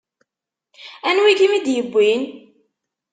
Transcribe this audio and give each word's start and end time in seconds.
Anwa 1.07 1.27
i 1.29 1.33
kem-id-iwwin? 1.39 2.21